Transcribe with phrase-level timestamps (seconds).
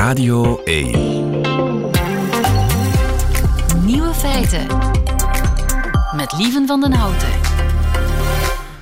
[0.00, 0.90] Radio 1.
[3.84, 4.66] Nieuwe feiten.
[6.16, 7.28] Met Lieven van den Houten.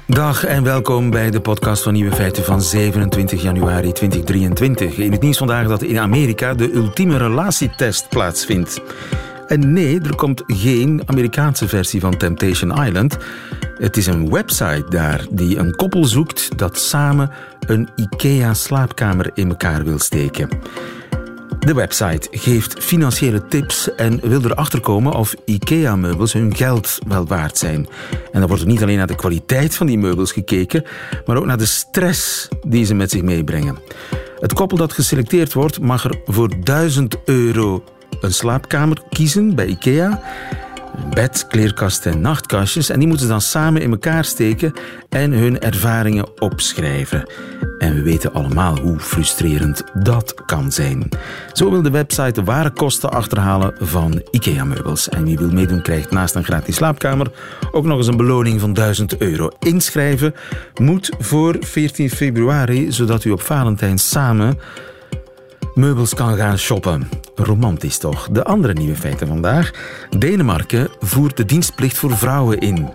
[0.07, 4.97] Dag en welkom bij de podcast van Nieuwe Feiten van 27 januari 2023.
[4.97, 8.81] In het nieuws vandaag dat in Amerika de ultieme relatietest plaatsvindt.
[9.47, 13.17] En nee, er komt geen Amerikaanse versie van Temptation Island.
[13.79, 17.31] Het is een website daar die een koppel zoekt dat samen
[17.67, 20.49] een IKEA-slaapkamer in elkaar wil steken.
[21.69, 27.59] De website geeft financiële tips en wil erachter komen of IKEA-meubels hun geld wel waard
[27.59, 27.89] zijn.
[28.33, 30.85] En dan wordt er niet alleen naar de kwaliteit van die meubels gekeken,
[31.27, 33.79] maar ook naar de stress die ze met zich meebrengen.
[34.41, 37.85] Het koppel dat geselecteerd wordt mag er voor 1000 euro
[38.21, 40.23] een slaapkamer kiezen bij IKEA
[41.15, 42.91] bed, kleerkast en nachtkastjes.
[42.91, 44.73] En die moeten ze dan samen in elkaar steken
[45.09, 47.31] en hun ervaringen opschrijven.
[47.79, 51.09] En we weten allemaal hoe frustrerend dat kan zijn.
[51.53, 55.09] Zo wil de website de ware kosten achterhalen van IKEA-meubels.
[55.09, 57.31] En wie wil meedoen krijgt naast een gratis slaapkamer
[57.73, 59.51] ook nog eens een beloning van 1000 euro.
[59.59, 60.35] Inschrijven
[60.81, 64.59] moet voor 14 februari, zodat u op Valentijn samen
[65.79, 67.09] meubels kan gaan shoppen.
[67.35, 68.29] Romantisch toch?
[68.33, 69.71] De andere nieuwe feiten vandaag.
[70.19, 72.89] Denemarken voert de dienstplicht voor vrouwen in.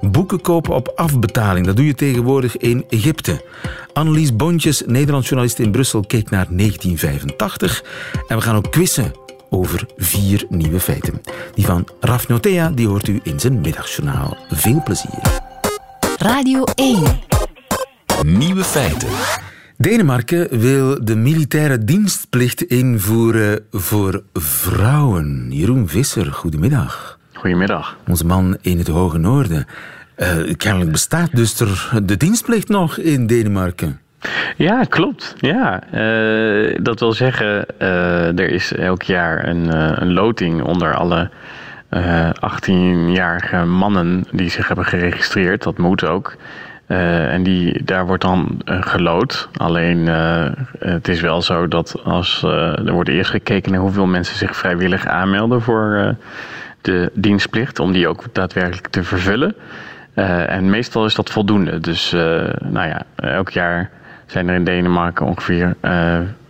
[0.00, 3.44] Boeken kopen op afbetaling, dat doe je tegenwoordig in Egypte.
[3.92, 7.84] Annelies Bontjes, Nederlands journalist in Brussel, keek naar 1985.
[8.28, 9.12] En we gaan ook quizzen
[9.48, 11.20] over vier nieuwe feiten.
[11.54, 14.36] Die van Raf Notea, die hoort u in zijn middagjournaal.
[14.50, 15.42] Veel plezier.
[16.18, 17.02] Radio 1.
[18.22, 19.08] Nieuwe feiten.
[19.80, 25.46] Denemarken wil de militaire dienstplicht invoeren voor vrouwen.
[25.50, 27.18] Jeroen Visser, goedemiddag.
[27.32, 27.96] Goedemiddag.
[28.08, 29.66] Onze man in het Hoge Noorden.
[30.16, 34.00] Uh, kennelijk bestaat dus er de dienstplicht nog in Denemarken.
[34.56, 35.34] Ja, klopt.
[35.38, 41.30] Ja, uh, dat wil zeggen, uh, er is elk jaar een, een loting onder alle
[42.34, 45.62] 18-jarige mannen die zich hebben geregistreerd.
[45.62, 46.36] Dat moet ook.
[46.90, 49.48] Uh, en die, daar wordt dan uh, gelood.
[49.56, 50.46] Alleen uh,
[50.78, 55.06] het is wel zo dat als er wordt eerst gekeken naar hoeveel mensen zich vrijwillig
[55.06, 56.14] aanmelden voor
[56.80, 59.54] de dienstplicht, om die ook daadwerkelijk te vervullen.
[60.46, 61.80] en meestal is dat voldoende.
[61.80, 62.10] Dus
[62.60, 63.90] nou ja, elk jaar
[64.26, 65.76] zijn er in Denemarken ongeveer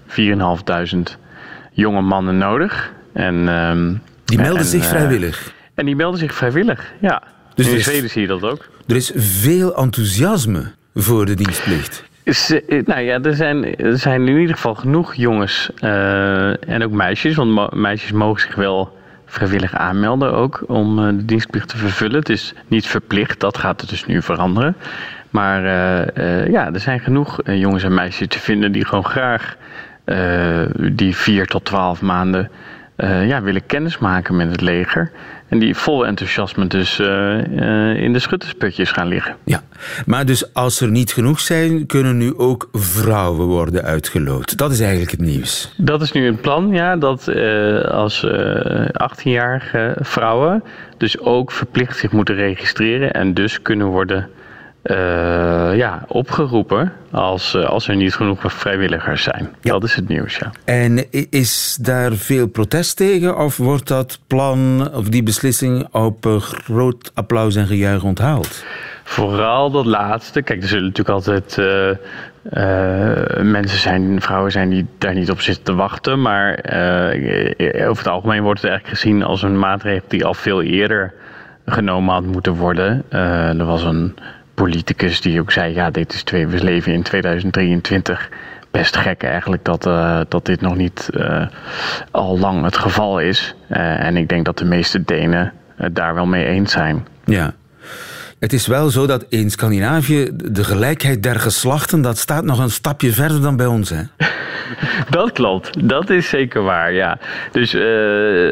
[0.06, 1.16] 4.500
[1.72, 2.92] jonge mannen nodig.
[3.12, 5.52] En, ehm, die melden zich vrijwillig?
[5.74, 7.22] En die melden zich vrijwillig, ja.
[7.54, 8.68] Dus in Zweden zie je dat ook.
[8.90, 12.04] Er is veel enthousiasme voor de dienstplicht.
[12.24, 16.90] Eh, nou ja, er zijn, er zijn in ieder geval genoeg jongens uh, en ook
[16.90, 17.34] meisjes.
[17.34, 22.18] Want meisjes mogen zich wel vrijwillig aanmelden ook om uh, de dienstplicht te vervullen.
[22.18, 24.76] Het is niet verplicht, dat gaat er dus nu veranderen.
[25.30, 25.62] Maar
[26.50, 29.56] ja, er zijn genoeg jongens en meisjes te vinden die gewoon graag
[30.74, 32.50] die vier tot twaalf maanden
[33.26, 35.10] ja, willen kennismaken met het leger.
[35.50, 39.36] En die vol enthousiasme dus uh, uh, in de schuttersputjes gaan liggen.
[39.44, 39.62] Ja,
[40.06, 44.56] maar dus als er niet genoeg zijn, kunnen nu ook vrouwen worden uitgeloot.
[44.56, 45.74] Dat is eigenlijk het nieuws.
[45.76, 46.96] Dat is nu een plan, ja.
[46.96, 48.26] Dat uh, als
[49.10, 50.62] 18-jarige vrouwen
[50.98, 54.28] dus ook verplicht zich moeten registreren en dus kunnen worden
[54.82, 59.48] uh, ja, opgeroepen als, uh, als er niet genoeg vrijwilligers zijn.
[59.60, 59.72] Ja.
[59.72, 60.50] Dat is het nieuws, ja.
[60.64, 67.10] En is daar veel protest tegen of wordt dat plan of die beslissing op groot
[67.14, 68.64] applaus en gejuich onthaald?
[69.04, 70.42] Vooral dat laatste.
[70.42, 71.96] Kijk, er zullen natuurlijk altijd uh,
[73.42, 76.20] mensen zijn, vrouwen zijn die daar niet op zitten te wachten.
[76.20, 76.50] Maar
[77.88, 81.12] over het algemeen wordt het eigenlijk gezien als een maatregel die al veel eerder
[81.66, 83.04] genomen had moeten worden.
[83.10, 84.14] er was een
[84.62, 88.28] politicus die ook zei: ja, dit is twee, we leven in 2023.
[88.70, 91.46] Best gek eigenlijk dat, uh, dat dit nog niet uh,
[92.10, 93.54] al lang het geval is.
[93.68, 97.06] Uh, en ik denk dat de meeste Denen het daar wel mee eens zijn.
[97.24, 97.54] Ja.
[98.40, 102.70] Het is wel zo dat in Scandinavië de gelijkheid der geslachten, dat staat nog een
[102.70, 104.02] stapje verder dan bij ons, hè?
[105.18, 107.18] dat klopt, dat is zeker waar, ja.
[107.52, 107.82] Dus uh,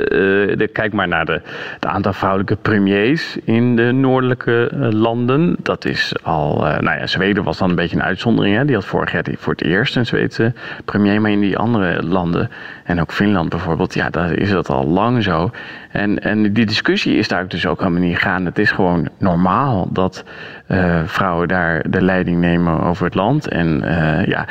[0.04, 5.56] uh, kijk maar naar het aantal vrouwelijke premiers in de noordelijke uh, landen.
[5.62, 8.56] Dat is al, nou ja, Zweden was dan een beetje een uitzondering.
[8.56, 8.64] Hè?
[8.64, 10.52] Die had vorig jaar voor het eerst een Zweedse
[10.84, 11.20] premier.
[11.20, 12.50] Maar in die andere landen,
[12.84, 15.50] en ook Finland bijvoorbeeld, ja, daar is dat al lang zo.
[15.98, 18.44] En, en die discussie is daar dus ook helemaal niet gaan.
[18.44, 20.24] Het is gewoon normaal dat
[21.04, 23.48] vrouwen daar de leiding nemen over het land.
[23.48, 23.82] En
[24.26, 24.46] ja,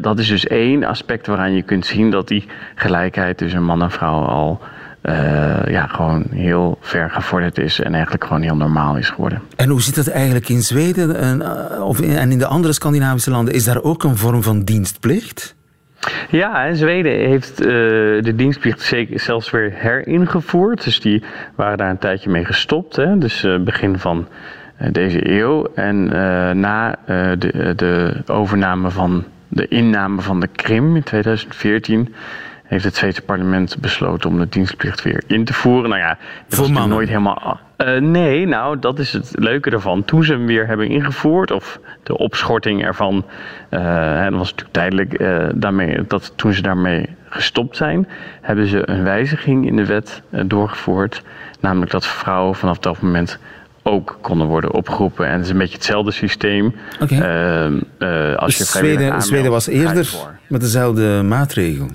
[0.00, 3.90] dat is dus één aspect waaraan je kunt zien dat die gelijkheid tussen man en
[3.90, 4.60] vrouw al
[5.02, 9.42] uh, ja, gewoon heel ver gevorderd is en eigenlijk gewoon heel normaal is geworden.
[9.56, 11.42] En hoe zit dat eigenlijk in Zweden en,
[11.80, 13.54] of en in de andere Scandinavische landen?
[13.54, 15.54] Is daar ook een vorm van dienstplicht?
[16.30, 17.66] Ja, en Zweden heeft uh,
[18.22, 20.84] de dienstplicht zelfs weer heringevoerd.
[20.84, 21.22] Dus die
[21.54, 22.96] waren daar een tijdje mee gestopt.
[22.96, 23.18] Hè?
[23.18, 24.28] Dus uh, begin van
[24.80, 25.66] uh, deze eeuw.
[25.74, 26.04] En
[26.60, 26.98] na
[27.38, 32.14] de, de overname van de inname van de Krim in 2014
[32.72, 35.90] heeft het Zweedse parlement besloten om de dienstplicht weer in te voeren.
[35.90, 36.18] Nou ja,
[36.48, 36.90] dat Voor mannen?
[36.90, 37.60] nooit helemaal.
[37.84, 40.04] Uh, nee, nou, dat is het leuke ervan.
[40.04, 43.24] Toen ze hem weer hebben ingevoerd, of de opschorting ervan,
[43.70, 48.08] uh, dat was natuurlijk tijdelijk, uh, daarmee, dat toen ze daarmee gestopt zijn,
[48.40, 51.22] hebben ze een wijziging in de wet doorgevoerd.
[51.60, 53.38] Namelijk dat vrouwen vanaf dat moment
[53.82, 55.26] ook konden worden opgeroepen.
[55.26, 56.74] En het is een beetje hetzelfde systeem.
[57.00, 57.20] Okay.
[58.36, 60.14] Als dus je Zweden, Zweden was eerder
[60.48, 61.86] met dezelfde maatregel.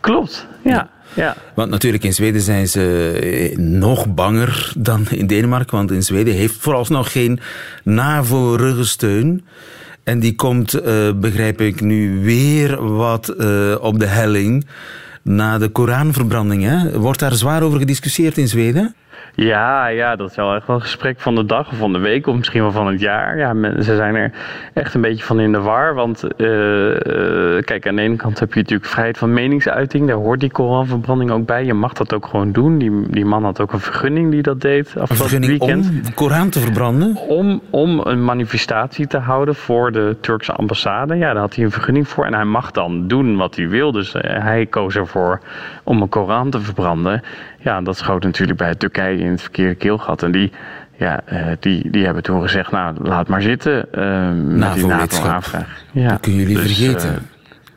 [0.00, 0.70] Klopt, ja.
[0.70, 0.88] ja.
[1.14, 1.36] Ja.
[1.54, 5.76] Want natuurlijk in Zweden zijn ze nog banger dan in Denemarken.
[5.76, 7.40] Want in Zweden heeft vooralsnog geen
[7.84, 9.44] NAVO-ruggensteun.
[10.04, 14.66] En die komt, uh, begrijp ik, nu weer wat uh, op de helling
[15.22, 16.62] na de Koranverbranding.
[16.62, 16.98] Hè?
[16.98, 18.94] Wordt daar zwaar over gediscussieerd in Zweden?
[19.34, 21.98] Ja, ja, dat is wel echt wel een gesprek van de dag of van de
[21.98, 23.38] week of misschien wel van het jaar.
[23.38, 24.32] Ja, ze zijn er
[24.72, 25.94] echt een beetje van in de war.
[25.94, 26.28] Want uh,
[27.60, 30.06] kijk, aan de ene kant heb je natuurlijk vrijheid van meningsuiting.
[30.06, 31.64] Daar hoort die Koranverbranding ook bij.
[31.64, 32.78] Je mag dat ook gewoon doen.
[32.78, 35.88] Die, die man had ook een vergunning die dat deed een vergunning weekend.
[35.88, 37.16] om de Koran te verbranden?
[37.16, 41.16] Om, om een manifestatie te houden voor de Turkse ambassade.
[41.16, 42.24] Ja, daar had hij een vergunning voor.
[42.24, 43.92] En hij mag dan doen wat hij wil.
[43.92, 45.40] Dus uh, hij koos ervoor
[45.82, 47.22] om een Koran te verbranden.
[47.62, 50.22] Ja, dat schoot natuurlijk bij Turkije in het verkeerde keelgat.
[50.22, 50.52] En die,
[50.96, 55.84] ja, uh, die, die hebben toen gezegd, nou, laat maar zitten uh, met die NATO-aanvraag.
[55.92, 57.10] Ja, dat kunnen jullie dus, vergeten.
[57.10, 57.18] Uh,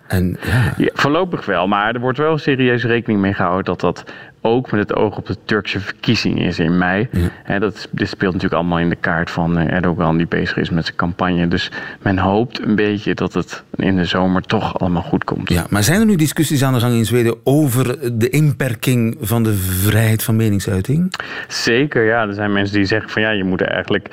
[0.07, 0.73] en, ja.
[0.77, 0.89] ja.
[0.93, 4.11] voorlopig wel, maar er wordt wel serieus rekening mee gehouden dat dat
[4.45, 7.07] ook met het oog op de Turkse verkiezing is in mei.
[7.11, 7.27] Ja.
[7.43, 10.85] He, dat, dit speelt natuurlijk allemaal in de kaart van Erdogan die bezig is met
[10.85, 11.47] zijn campagne.
[11.47, 11.71] Dus
[12.01, 15.49] men hoopt een beetje dat het in de zomer toch allemaal goed komt.
[15.49, 19.43] Ja, maar zijn er nu discussies aan de gang in Zweden over de inperking van
[19.43, 21.13] de vrijheid van meningsuiting?
[21.47, 22.27] Zeker, ja.
[22.27, 24.07] Er zijn mensen die zeggen van ja, je moet eigenlijk...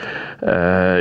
[0.44, 0.48] Uh,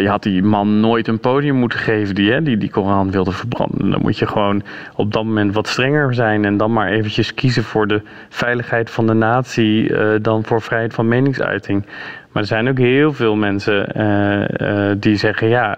[0.01, 3.31] je had die man nooit een podium moeten geven die hè, die, die Koran wilde
[3.31, 3.91] verbranden.
[3.91, 4.63] Dan moet je gewoon
[4.95, 9.07] op dat moment wat strenger zijn en dan maar eventjes kiezen voor de veiligheid van
[9.07, 11.85] de natie uh, dan voor vrijheid van meningsuiting.
[12.31, 15.77] Maar er zijn ook heel veel mensen uh, uh, die zeggen: ja,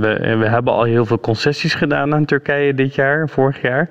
[0.00, 3.88] we, we hebben al heel veel concessies gedaan aan Turkije dit jaar, vorig jaar.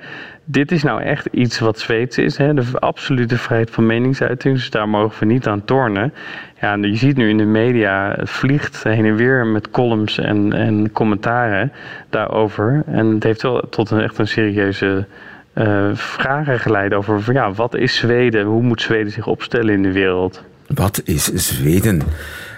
[0.52, 2.54] Dit is nou echt iets wat Zweeds is, hè?
[2.54, 4.56] de absolute vrijheid van meningsuiting.
[4.56, 6.14] Dus daar mogen we niet aan tornen.
[6.62, 10.54] Ja, je ziet nu in de media, het vliegt heen en weer met columns en,
[10.54, 11.72] en commentaren
[12.10, 12.84] daarover.
[12.86, 15.06] En het heeft wel tot een echt een serieuze
[15.54, 18.46] uh, vragen geleid over ja, wat is Zweden?
[18.46, 20.44] Hoe moet Zweden zich opstellen in de wereld?
[20.68, 22.02] Wat is Zweden?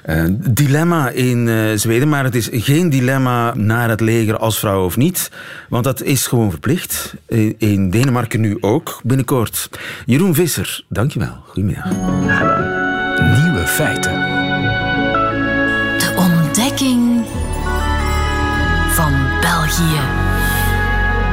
[0.06, 4.86] Uh, dilemma in uh, Zweden, maar het is geen dilemma naar het leger als vrouw
[4.86, 5.32] of niet,
[5.70, 7.16] want dat is gewoon verplicht.
[7.28, 9.70] In, in Denemarken nu ook, binnenkort.
[10.06, 11.38] Jeroen Visser, dankjewel.
[11.46, 11.92] Goedemiddag.
[13.44, 14.51] Nieuwe feiten.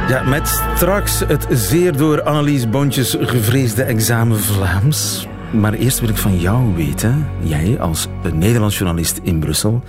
[0.09, 5.27] Ja, met straks het zeer door Annelies Bontjes gevreesde examen Vlaams.
[5.51, 9.83] Maar eerst wil ik van jou weten, jij als Nederlands journalist in Brussel,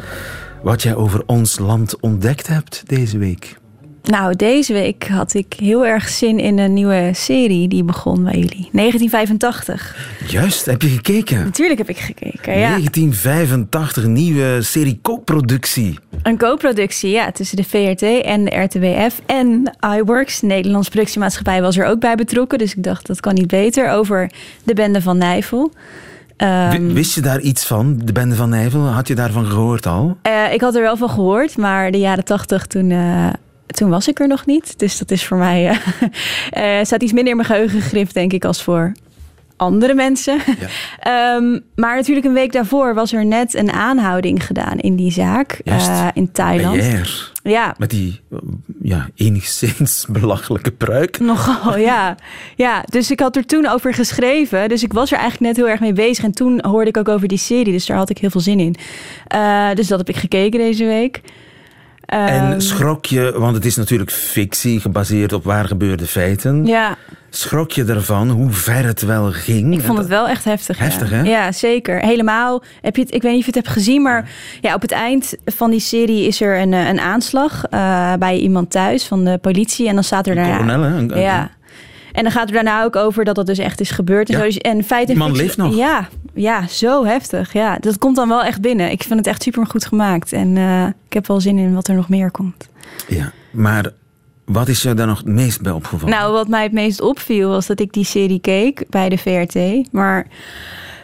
[0.63, 3.60] wat jij over ons land ontdekt hebt deze week.
[4.11, 8.33] Nou, deze week had ik heel erg zin in een nieuwe serie die begon bij
[8.33, 8.69] jullie.
[8.73, 9.97] 1985.
[10.29, 11.45] Juist, heb je gekeken?
[11.45, 12.69] Natuurlijk heb ik gekeken, ja.
[12.69, 15.99] 1985, nieuwe serie co-productie.
[16.23, 19.21] Een co-productie, ja, tussen de VRT en de RTWF.
[19.27, 22.59] En iWorks, Nederlands productiemaatschappij, was er ook bij betrokken.
[22.59, 24.31] Dus ik dacht, dat kan niet beter, over
[24.65, 25.73] de bende van Nijvel.
[26.37, 28.87] Um, Wist je daar iets van, de bende van Nijvel?
[28.87, 30.17] Had je daarvan gehoord al?
[30.27, 32.91] Uh, ik had er wel van gehoord, maar de jaren tachtig toen...
[32.91, 33.29] Uh,
[33.71, 34.79] toen was ik er nog niet.
[34.79, 35.81] Dus dat is voor mij.
[36.57, 38.93] Uh, staat iets minder in mijn geheugen gegrift, denk ik, als voor
[39.61, 40.39] andere mensen.
[41.03, 41.35] Ja.
[41.37, 45.61] um, maar natuurlijk een week daarvoor was er net een aanhouding gedaan in die zaak
[45.65, 46.83] uh, in Thailand.
[47.43, 47.75] Ja.
[47.79, 48.21] Met die
[48.83, 51.19] ja, enigszins belachelijke pruik.
[51.19, 52.17] Nogal, ja.
[52.57, 52.85] ja.
[52.89, 54.69] Dus ik had er toen over geschreven.
[54.69, 56.25] Dus ik was er eigenlijk net heel erg mee bezig.
[56.25, 57.73] En toen hoorde ik ook over die serie.
[57.73, 58.77] Dus daar had ik heel veel zin in.
[59.35, 61.21] Uh, dus dat heb ik gekeken deze week.
[62.11, 66.67] En schrok je, want het is natuurlijk fictie gebaseerd op waar gebeurde feiten.
[66.67, 66.97] Ja.
[67.31, 69.75] Schrok je ervan hoe ver het wel ging?
[69.75, 70.79] Ik vond het wel echt heftig.
[70.79, 71.17] Heftig, ja.
[71.17, 71.23] hè?
[71.23, 72.01] Ja, zeker.
[72.01, 72.63] Helemaal.
[72.81, 74.93] Heb je het, ik weet niet of je het hebt gezien, maar ja, op het
[74.93, 79.39] eind van die serie is er een, een aanslag uh, bij iemand thuis van de
[79.39, 79.89] politie.
[79.89, 80.57] En dan staat er daarna.
[80.57, 80.97] Coronel, hè?
[80.97, 81.51] Een, ja.
[82.13, 84.31] En dan gaat er daarna ook over dat dat dus echt is gebeurd.
[84.31, 84.51] En, ja.
[84.51, 84.59] zo.
[84.59, 85.77] en feit Die man leeft nog.
[85.77, 86.09] Ja,
[86.41, 87.53] ja, zo heftig.
[87.53, 88.91] Ja, dat komt dan wel echt binnen.
[88.91, 90.33] Ik vind het echt super goed gemaakt.
[90.33, 92.69] En uh, ik heb wel zin in wat er nog meer komt.
[93.09, 93.93] Ja, maar
[94.45, 96.15] Wat is je daar nog het meest bij opgevallen?
[96.15, 99.93] Nou, wat mij het meest opviel was dat ik die serie keek bij de VRT.
[99.93, 100.27] Maar,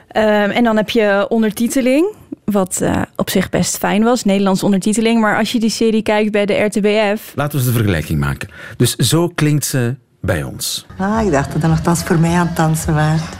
[0.09, 2.15] ehm, en dan heb je ondertiteling,
[2.45, 5.21] wat eh, op zich best fijn was, Nederlands ondertiteling.
[5.21, 7.33] Maar als je die serie kijkt bij de RTBF...
[7.35, 8.49] Laten we eens de vergelijking maken.
[8.77, 10.87] Dus zo klinkt ze bij ons.
[10.99, 13.37] Ah, ik dacht dat je nogthans voor mij aan het dansen waart.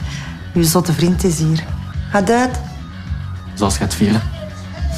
[0.55, 1.76] Uw zotte vriend is hier.
[2.11, 2.61] Ga uit.
[3.55, 4.23] Zoals je het vieren.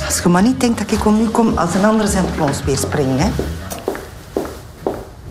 [0.07, 2.65] Als je maar niet denkt dat ik om u kom als een ander zijn plons
[2.65, 3.29] weer springen, hè.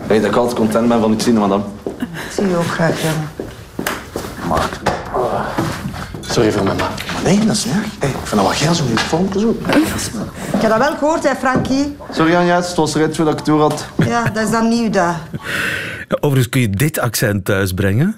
[0.06, 1.62] Hey, dat ik altijd content ben van iets zien, madame.
[1.98, 3.28] Ik zie je ook graag, jongen.
[4.48, 4.78] Mark.
[6.20, 6.88] Sorry voor mijn ma.
[7.24, 7.86] Nee, dat is niet erg.
[7.98, 9.50] Hey, ik vind dat wel geil, zo'n uniform zo.
[10.54, 11.96] Ik heb dat wel gehoord, hè, Frankie.
[12.12, 13.86] Sorry, Anja, het was eruit voordat ik het door had.
[14.06, 15.14] Ja, dat is dan nieuw, dat.
[16.08, 18.14] Overigens kun je dit accent thuisbrengen.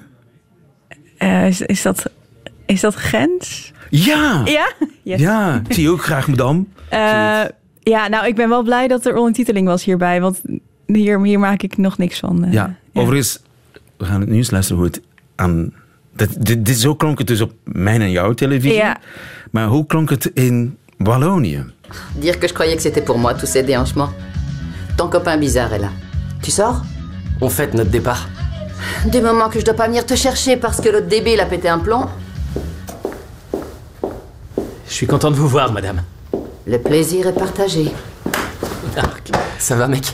[1.18, 2.02] eh, is, is, dat,
[2.70, 3.72] is dat Gens?
[3.90, 4.42] Ja!
[4.44, 4.72] Ja?
[5.02, 5.20] Yes.
[5.20, 6.64] Ja, zie je ook graag, madame.
[6.88, 7.40] Eh,
[7.82, 10.20] ja, nou, ik ben wel blij dat er ondertiteling was hierbij.
[10.20, 10.40] Want
[10.86, 12.44] hier, hier maak ik nog niks van.
[12.44, 12.52] eh.
[12.52, 13.42] Ja, overigens,
[13.96, 15.00] we gaan het nu eens luisteren hoe het
[15.36, 15.72] aan...
[16.16, 18.76] Dit, dit, dit- zo klonk het dus op mijn en jouw televisie.
[18.78, 18.96] Ja.
[19.50, 21.64] Maar hoe klonk het in Wallonië?
[22.18, 24.12] Dire que je croyais que c'était pour moi, tous ces déhanchements.
[24.96, 25.90] Ton copain bizarre est là.
[26.42, 26.82] Tu sors
[27.40, 28.28] On fête notre départ.
[29.10, 31.68] Du moment que je dois pas venir te chercher parce que l'autre débile a pété
[31.68, 32.06] un plomb,
[34.90, 36.02] Je suis content de vous voir, madame.
[36.66, 37.92] le plaisir est partagé.
[38.96, 40.04] Marc, ça va, mec?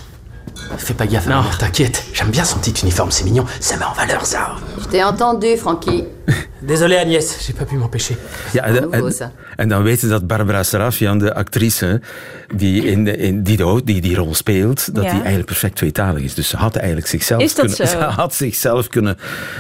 [0.76, 1.26] Fais pas gaffe.
[1.26, 2.04] Non, t'inquiète.
[2.12, 3.47] J'aime bien son petit uniforme, c'est mignon.
[3.59, 4.56] Ça met en valeur, ça.
[4.78, 6.04] Je t'ai entendu, Francky.
[6.59, 8.16] Désolé, Agnès, j'ai pas pu m'empêcher.
[8.52, 8.92] Ja, en,
[9.56, 12.00] en, dan weten dat Barbara Sarafian, de actrice
[12.54, 15.11] die, in de, in, die, de- die die rol speelt, dat Ja.
[15.11, 16.35] die eigenlijk perfect tweetalig is.
[16.35, 17.99] Dus ze had eigenlijk zichzelf Is dat kunnen, zo?
[17.99, 19.16] ze had zichzelf kunnen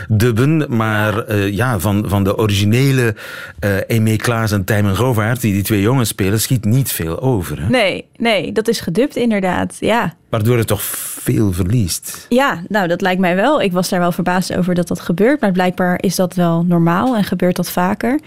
[0.08, 0.76] dubben.
[0.76, 3.14] Maar eh, ja, van, van de originele
[3.58, 7.60] eh Aimé Klaas en Tijmen Govaert, die die twee jongens spelen, schiet niet veel over.
[7.62, 7.68] Hè?
[7.68, 9.76] Nee, nee, dat is gedubt inderdaad.
[9.80, 10.14] Ja.
[10.28, 10.82] Waardoor het toch
[11.26, 12.26] veel verliest.
[12.28, 13.62] Ja, nou dat lijkt mij wel.
[13.62, 15.40] Ik was daar wel verbaasd over dat dat gebeurt.
[15.40, 18.20] Maar blijkbaar is dat wel normaal en gebeurt dat vaker.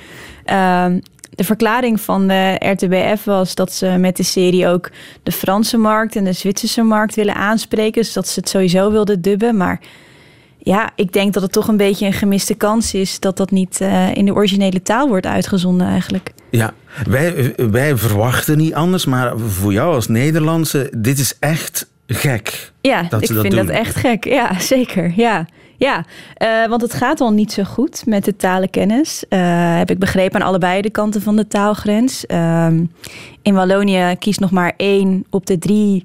[0.46, 4.90] Ehm, de verklaring van de RTBF was dat ze met de serie ook
[5.24, 8.02] de Franse markt en de Zwitserse markt willen aanspreken.
[8.02, 9.58] Dus dat ze het sowieso wilden dubben.
[9.58, 9.80] Maar
[10.58, 13.82] ja, ik denk dat het toch een beetje een gemiste kans is dat dat niet
[13.82, 16.32] eh, in de originele taal wordt uitgezonden eigenlijk.
[16.52, 16.74] Ja,
[17.10, 22.72] wij, wij verwachten niet anders, maar voor jou als Nederlandse, dit is echt gek.
[22.82, 23.66] Ja, dat ik ze dat vind doen.
[23.66, 24.24] dat echt gek.
[24.26, 25.14] Ja, zeker.
[25.16, 25.46] Ja,
[25.78, 26.06] ja.
[26.34, 29.24] Eh, want het gaat al niet zo goed met de talenkennis.
[29.30, 32.26] Eh, heb ik begrepen aan allebei de kanten van de taalgrens.
[32.26, 32.84] Ehm,
[33.42, 36.04] in Wallonië kiest nog maar één op de drie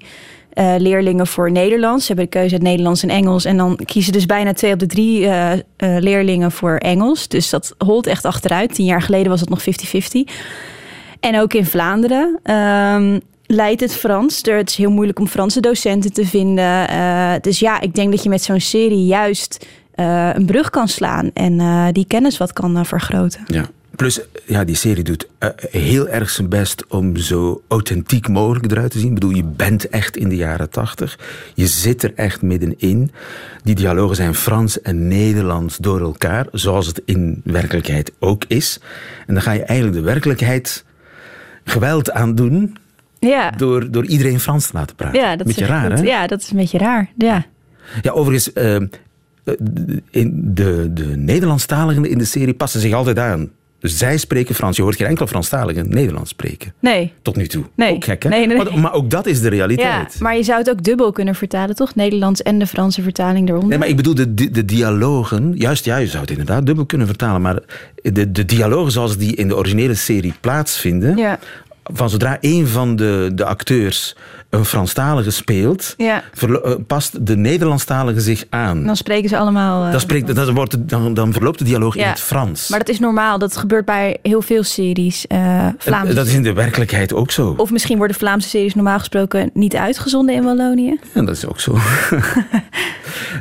[0.52, 2.06] eh, leerlingen voor Nederlands.
[2.06, 3.44] Ze hebben de keuze uit Nederlands en Engels.
[3.44, 5.28] En dan kiezen dus bijna twee op de drie
[5.76, 7.28] leerlingen voor Engels.
[7.28, 8.74] Dus dat holt echt achteruit.
[8.74, 10.30] Tien jaar geleden was het nog 50-50.
[11.20, 13.18] En ook in Vlaanderen ehm,
[13.54, 14.40] leidt het Frans.
[14.42, 16.88] Het is heel moeilijk om Franse docenten te vinden.
[16.88, 20.88] Eh, dus ja, ik denk dat je met zo'n serie juist eh, een brug kan
[20.88, 23.44] slaan en eh, die kennis wat kan vergroten.
[23.46, 23.64] Ja.
[23.96, 25.28] Plus, ja, die serie doet
[25.70, 29.08] heel erg zijn best om zo authentiek mogelijk eruit te zien.
[29.08, 31.18] Ik bedoel, je bent echt in de jaren tachtig.
[31.54, 33.10] Je zit er echt middenin.
[33.62, 38.80] Die dialogen zijn Frans en Nederlands door elkaar, zoals het in werkelijkheid ook is.
[39.26, 40.84] En dan ga je eigenlijk de werkelijkheid
[41.64, 42.76] geweld aan doen
[43.28, 45.20] Ja, door, door iedereen Frans te laten praten.
[45.20, 46.02] ja dat is Beetje echt raar, hè?
[46.02, 47.10] Ja, dat is een beetje raar.
[47.16, 47.44] Ja.
[48.02, 48.76] Ja, overigens, eh,
[50.10, 53.50] in de, de Nederlandstaligen in de serie passen zich altijd aan.
[53.78, 54.76] Dus zij spreken Frans.
[54.76, 56.72] Je hoort geen enkel Franstaligen Nederlands spreken.
[56.80, 57.12] Nee.
[57.22, 57.64] Tot nu toe.
[57.74, 57.92] Nee.
[57.94, 58.28] Ook gek, hè?
[58.28, 58.64] Nee, nee, nee.
[58.72, 60.16] Maar, maar ook dat is de Ja, realiteit.
[60.20, 61.94] maar je zou het ook dubbel kunnen vertalen, toch?
[61.94, 63.68] Nederlands en de Franse vertaling eronder.
[63.68, 65.52] Nee, maar ik bedoel, de, de, de dialogen...
[65.56, 67.40] Juist, ja, je zou het inderdaad dubbel kunnen vertalen.
[67.40, 67.58] Maar
[68.02, 71.16] de, de dialogen zoals die in de originele serie plaatsvinden...
[71.16, 71.38] Ja.
[71.92, 74.16] Van zodra een van de, de acteurs
[74.50, 75.94] een Franstalige speelt...
[75.96, 76.22] Ja.
[76.40, 78.84] eh, past de Nederlandstalige zich aan.
[78.86, 79.84] Dan spreken ze allemaal.
[79.84, 82.68] eh, Dan, spreekt, dan, wordt dan, dan verloopt de dialoog in het Frans.
[82.68, 83.38] Maar dat is normaal.
[83.38, 85.26] Dat gebeurt bij heel veel series.
[85.26, 86.08] eh Vlaams.
[86.08, 87.54] En Dat is in de werkelijkheid ook zo.
[87.56, 90.98] Of misschien worden Vlaamse series normaal gesproken niet uitgezonden in Wallonië.
[91.14, 91.76] Ja, dat is ook zo.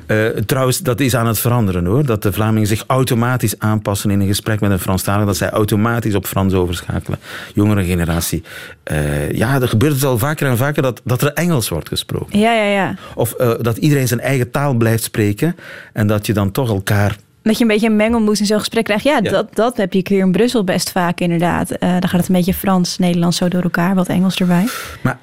[0.05, 2.05] Eh, trouwens, dat is aan het veranderen hoor.
[2.05, 5.25] Dat de Vlamingen zich automatisch aanpassen in een gesprek met een Franstalige.
[5.25, 7.19] Dat zij automatisch op Frans overschakelen.
[7.53, 8.43] Jongere generatie.
[8.83, 12.39] Eh, ja, er gebeurt het al vaker en vaker dat, dat er Engels wordt gesproken.
[12.39, 12.95] Ja, ja, ja.
[13.15, 15.55] Of eh, dat iedereen zijn eigen taal blijft spreken.
[15.93, 17.15] En dat je dan toch elkaar...
[17.41, 19.03] Dat je een beetje een mengelmoes in zo'n gesprek krijgt.
[19.03, 19.31] Ja, Ja.
[19.31, 21.69] Dat, dat heb je hier in Brussel best vaak inderdaad.
[21.79, 23.95] Dan gaat het een beetje Frans, Nederlands zo door elkaar.
[23.95, 24.67] Wat Engels erbij.
[25.01, 25.19] Maar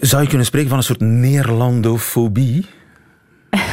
[0.00, 2.66] zou je kunnen spreken van een soort Neerlandofobie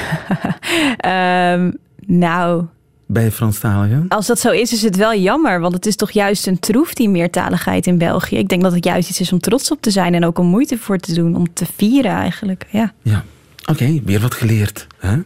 [0.98, 1.72] Ehm,
[2.06, 2.66] nou,
[3.14, 4.06] bij Franstaligen?
[4.08, 5.60] als dat zo is, is het wel jammer.
[5.60, 8.38] Want het is toch juist een troef, die meertaligheid in België.
[8.38, 10.14] Ik denk dat het juist iets is om trots op te zijn.
[10.14, 11.36] En ook om moeite voor te doen.
[11.36, 12.66] Om te vieren eigenlijk.
[12.70, 12.94] Ja.
[13.02, 13.24] Ja.
[13.66, 14.88] Oké, weer wat geleerd.
[15.00, 15.18] Hè?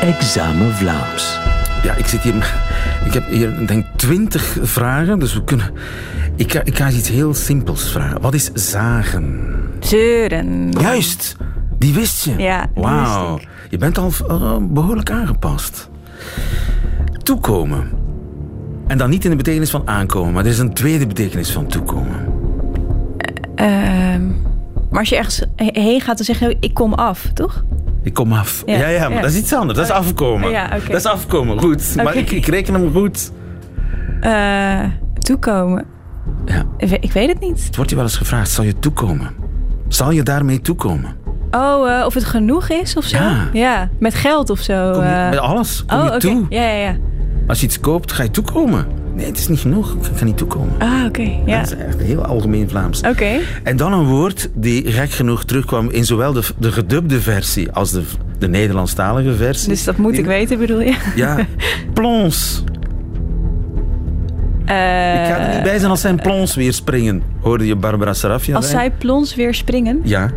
[0.00, 1.38] Examen Vlaams.
[1.82, 2.63] Ja, ik zit hier.
[3.04, 5.70] Ik heb hier, denk twintig vragen, dus we kunnen.
[6.36, 8.20] Ik ga, ik ga iets heel simpels vragen.
[8.20, 9.54] Wat is zagen?
[9.80, 10.70] Zeuren.
[10.80, 11.36] Juist,
[11.78, 12.34] die wist je.
[12.36, 13.38] Ja, Wauw.
[13.70, 15.90] Je bent al eh, behoorlijk aangepast.
[17.22, 17.88] Toekomen.
[18.86, 21.66] En dan niet in de betekenis van aankomen, maar er is een tweede betekenis van
[21.66, 22.26] toekomen.
[23.54, 24.26] Ehm,
[24.90, 27.64] maar als je ergens he- heen gaat, dan zeg je ik kom af, toch?
[28.04, 28.62] Ik kom af.
[28.66, 29.20] Ja, Ja, ja, maar ja.
[29.20, 29.78] dat is iets anders.
[29.78, 30.50] Dat is afkomen.
[30.50, 30.86] Ja, oké.
[30.86, 31.94] Dat is afkomen, goed.
[31.96, 33.32] Maar ik, ik reken hem goed.
[34.20, 34.84] Eh,
[35.18, 35.84] toekomen.
[36.44, 36.64] Ja.
[37.00, 37.64] Ik weet, het niet.
[37.64, 39.30] Het wordt je wel eens gevraagd, zal je toekomen?
[39.88, 41.16] Zal je daarmee toekomen?
[41.50, 43.18] Oh, eh, of het genoeg is of zo?
[43.52, 43.88] Ja.
[43.98, 44.72] met geld of zo.
[44.72, 45.30] Je, eh.
[45.30, 46.18] met alles kom oh, je oké.
[46.18, 46.46] toe.
[46.48, 46.96] Ja, ja, ja.
[47.46, 48.86] Als je iets koopt, ga je toekomen.
[49.16, 49.92] Nee, het is niet genoeg.
[49.94, 50.72] Ik ga niet toekomen.
[50.78, 51.30] Ah, oké.
[51.46, 51.60] Ja.
[51.60, 53.00] Dat is echt heel algemeen Vlaams.
[53.00, 53.38] Oké.
[53.62, 57.90] En dan een woord die gek genoeg terugkwam in zowel de, de gedubde versie als
[57.90, 58.02] de,
[58.38, 59.68] de Nederlandstalige versie.
[59.68, 60.96] Dus dat moet Die- ik weten, bedoel je?
[61.16, 61.46] Ja,
[61.94, 62.64] plons.
[64.64, 64.74] Eh,
[65.20, 67.22] Ik ga er niet bij zijn als zijn plons weer springen.
[67.40, 70.00] Hoorde je Barbara Sarafia Als zij plons weer springen.
[70.02, 70.30] Ja.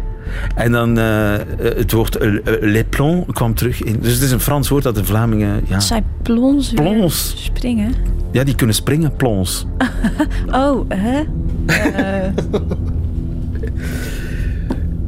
[0.56, 3.98] En dan eh, eh, het woord eh, eh, les plons kwam terug in.
[4.02, 5.62] Dus het is een Frans woord dat de Vlamingen...
[5.68, 7.34] Ja, Als zij plons weer Plons.
[7.44, 7.94] springen.
[8.32, 9.66] Ja die kunnen springen, plons.
[10.52, 11.24] Oh, hè?
[11.66, 12.32] Eh.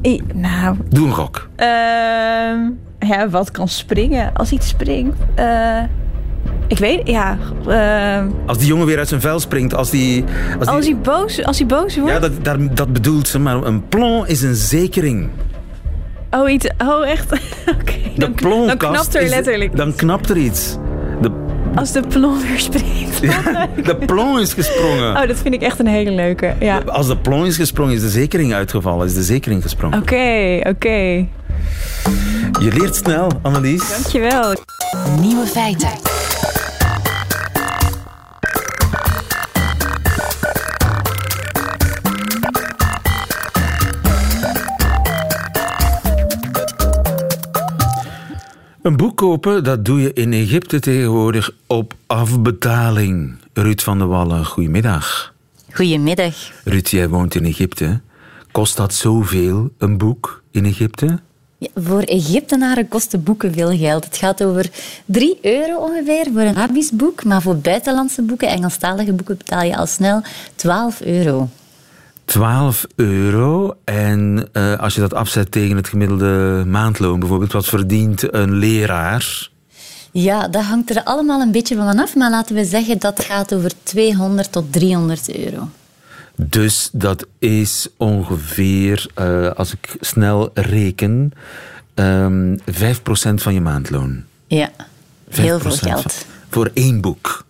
[0.05, 1.49] I- nou, Doe een gok.
[1.55, 2.59] ehm,
[3.11, 4.33] ja, wat kan springen?
[4.33, 5.17] Als iets springt.
[5.35, 5.83] eh,
[6.67, 7.37] ik weet, ja.
[7.67, 10.23] ehm, Als die jongen weer uit zijn vel springt, als die...
[10.57, 12.13] Als die als hij boos, als hij boos wordt.
[12.13, 15.29] ja, dat, dat bedoelt ze, maar een plon is een zekering.
[16.31, 16.67] Oh, iets.
[16.77, 17.31] Oh, echt?
[17.79, 17.93] Oké.
[18.15, 18.33] Dan,
[18.67, 19.75] dan knapt er is- letterlijk.
[19.75, 20.77] Dan knapt er iets.
[21.79, 23.19] Als de plon weer springt.
[23.21, 25.15] ja, de plon is gesprongen.
[25.21, 26.53] Oh, dat vind ik echt een hele leuke.
[26.59, 26.81] Ja.
[26.85, 29.05] Als de plon is gesprongen, is de zekering uitgevallen.
[29.05, 29.99] Is de zekering gesprongen.
[29.99, 31.25] Oké, oké.
[32.59, 33.89] Je leert snel, Annelies.
[33.89, 34.55] Dankjewel.
[35.19, 36.18] Nieuwe feiten.
[48.81, 53.35] Een boek kopen, dat doe je in Egypte tegenwoordig op afbetaling.
[53.53, 55.33] Ruud van der Wallen, goedemiddag.
[55.71, 56.35] Goedemiddag.
[56.63, 57.99] Ruud, jij woont in Egypte.
[58.51, 61.19] Kost dat zoveel, een boek in Egypte?
[61.57, 64.05] Ja, voor Egyptenaren kosten boeken veel geld.
[64.05, 64.69] Het gaat over
[65.05, 67.23] 3 euro ongeveer voor een Arabisch boek.
[67.23, 70.21] Maar voor buitenlandse boeken, Engelstalige boeken, betaal je al snel
[70.55, 71.49] 12 euro.
[72.29, 73.75] 12 euro.
[73.83, 79.49] En eh, als je dat afzet tegen het gemiddelde maandloon bijvoorbeeld, wat verdient een leraar?
[80.11, 82.15] Ja, dat hangt er allemaal een beetje van af.
[82.15, 85.69] Maar laten we zeggen dat gaat over 200 tot 300 euro.
[86.35, 91.31] Dus dat is ongeveer, eh, als ik snel reken,
[91.93, 94.23] ehm 5% van je maandloon.
[94.47, 94.69] Ja,
[95.29, 96.25] 5% heel veel van- geld.
[96.49, 97.45] voor één boek.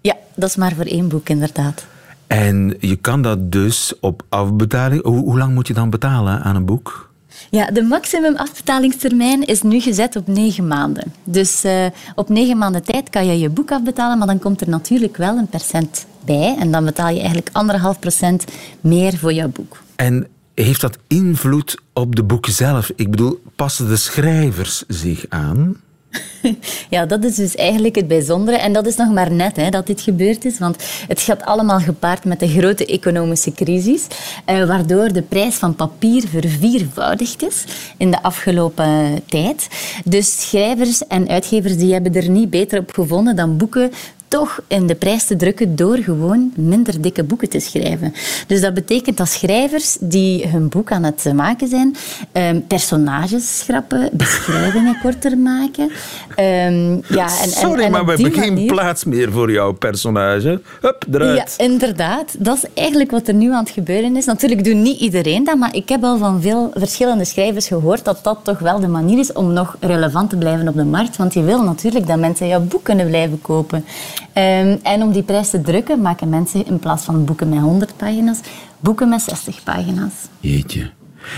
[0.00, 1.86] Ja, dat is maar voor één boek inderdaad.
[2.26, 5.02] En je kan dat dus op afbetaling.
[5.02, 7.12] Hoe, hoe lang moet je dan betalen aan een boek?
[7.50, 11.12] Ja, de maximum afbetalingstermijn is nu gezet op negen maanden.
[11.24, 14.68] Dus eh, op negen maanden tijd kan je je boek afbetalen, maar dan komt er
[14.68, 16.56] natuurlijk wel een percent bij.
[16.58, 18.44] En dan betaal je eigenlijk anderhalf procent
[18.80, 19.82] meer voor jouw boek.
[19.96, 22.90] En heeft dat invloed op de boeken zelf?
[22.96, 25.76] Ik bedoel, passen de schrijvers zich aan?
[26.90, 28.56] Ja, dat is dus eigenlijk het bijzondere.
[28.56, 30.58] En dat is nog maar net hè, dat dit gebeurd is.
[30.58, 34.06] Want het gaat allemaal gepaard met de grote economische crisis.
[34.44, 37.64] eh, waardoor de prijs van papier verviervoudigd is
[37.96, 39.68] in de afgelopen tijd.
[40.04, 43.90] Dus schrijvers en uitgevers die hebben er niet beter op gevonden dan boeken
[44.34, 48.14] toch in de prijs te drukken door gewoon minder dikke boeken te schrijven.
[48.46, 51.96] Dus dat betekent dat schrijvers die hun boek aan het maken zijn,
[52.32, 55.90] ehm, personages schrappen, beschrijvingen korter maken.
[56.34, 60.60] Ehm, ja, en, Sorry, en maar we hebben geen plaats meer voor jouw personage.
[60.80, 61.54] Hup, eruit.
[61.56, 62.34] ja, inderdaad.
[62.38, 64.24] Dat is eigenlijk wat er nu aan het gebeuren is.
[64.24, 68.18] Natuurlijk doet niet iedereen dat, maar ik heb al van veel verschillende schrijvers gehoord dat
[68.22, 71.16] dat toch wel de manier is om nog relevant te blijven op de markt.
[71.16, 73.84] Want je wil natuurlijk dat mensen jouw boek kunnen blijven kopen.
[74.32, 77.96] Ehm, en om die prijs te drukken, maken mensen in plaats van boeken met 100
[77.96, 78.40] pagina's,
[78.78, 80.12] boeken met 60 pagina's.
[80.40, 80.90] Jeetje.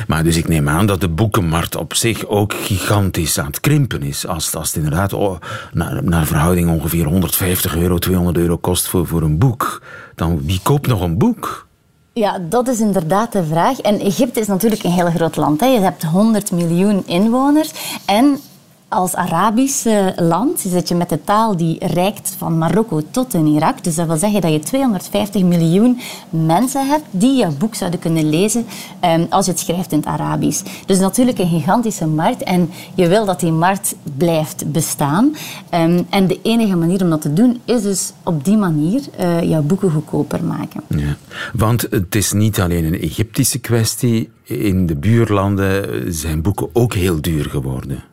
[0.07, 4.03] Maar dus ik neem aan dat de boekenmarkt op zich ook gigantisch aan het krimpen
[4.03, 4.27] is.
[4.27, 5.40] Als, als het inderdaad oh,
[5.72, 9.83] naar, naar verhouding ongeveer 150 euro, 200 euro kost voor, voor een boek.
[10.14, 11.66] Dan wie koopt nog een boek?
[12.12, 13.81] Ja, dat is inderdaad de vraag.
[13.81, 15.61] En Egypte is natuurlijk een heel groot land.
[15.61, 15.66] Hè.
[15.66, 17.70] Je hebt 100 miljoen inwoners.
[18.05, 18.38] En
[18.88, 23.46] als Arabisch eh, land zit je met de taal die reikt van Marokko tot in
[23.46, 23.85] Irak.
[23.85, 25.99] Dus dat wil zeggen dat je 250 miljoen
[26.31, 28.66] mensen hebt die jouw boek zouden kunnen lezen
[29.01, 30.62] ehm, als je het schrijft in het Arabisch.
[30.87, 35.37] Dus natuurlijk een gigantische markt en je wil dat die markt blijft bestaan.
[35.70, 39.42] Ehm, en de enige manier om dat te doen is dus op die manier uh,
[39.42, 40.83] jouw boeken goedkoper maken.
[40.88, 41.16] Ja.
[41.53, 44.31] Want het is niet alleen een Egyptische kwestie.
[44.42, 48.05] In de buurlanden zijn boeken ook heel duur geworden.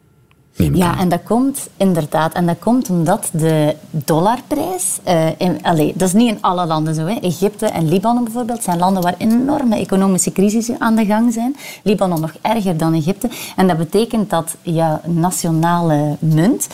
[0.56, 2.34] Ja, en dat komt inderdaad.
[2.34, 5.00] En dat komt omdat de dollarprijs...
[5.08, 5.60] Uh, in,
[5.96, 7.06] dat is niet in alle landen zo.
[7.06, 7.14] Hè.
[7.14, 11.56] Egypte en Libanon bijvoorbeeld zijn landen waar enorme economische crisissen aan de gang zijn.
[11.84, 13.30] Libanon nog erger dan Egypte.
[13.56, 16.68] En dat betekent dat je nationale munt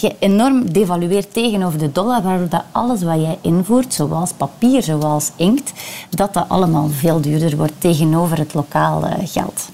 [0.00, 5.30] je enorm devalueert tegenover de dollar, waardoor dat alles wat jij invoert, zoals papier, zoals
[5.36, 5.72] inkt,
[6.10, 9.68] dat dat allemaal veel duurder wordt tegenover het lokale geld.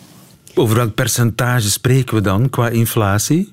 [0.61, 3.53] Over welk percentage spreken we dan qua inflatie?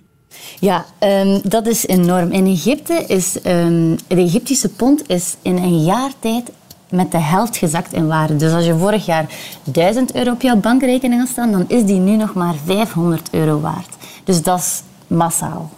[0.60, 2.32] Ja, um, dat is enorm.
[2.32, 6.52] In Egypte is um, de Egyptische pond is in een jaar tijd
[6.90, 8.36] met de helft gezakt in waarde.
[8.36, 9.26] Dus als je vorig jaar
[9.64, 13.60] 1000 euro op jouw bankrekening had staan, dan is die nu nog maar 500 euro
[13.60, 13.96] waard.
[14.24, 15.72] Dus dat is massaal.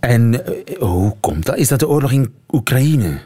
[0.00, 1.56] En uh, hoe komt dat?
[1.56, 3.20] Is dat de oorlog in Oekraïne?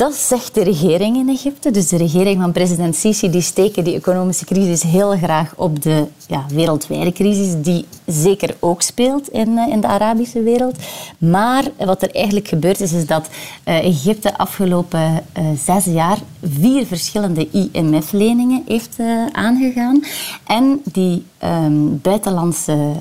[0.00, 1.70] Dat zegt de regering in Egypte.
[1.70, 6.06] Dus de regering van president Sisi die steken die economische crisis heel graag op de
[6.26, 10.76] ja, wereldwijde crisis, die zeker ook speelt in, eh, in de Arabische wereld.
[11.18, 13.28] Maar wat er eigenlijk gebeurd is, is dat
[13.64, 15.00] uh, Egypte afgelopen
[15.38, 18.96] uh, zes jaar vier verschillende IMF-leningen heeft
[19.32, 20.04] aangegaan.
[20.46, 22.92] En die um, buitenlandse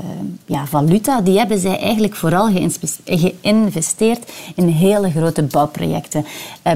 [0.46, 2.52] ja, valuta, die hebben zij eigenlijk vooral
[3.02, 6.26] geïnvesteerd in hele grote bouwprojecten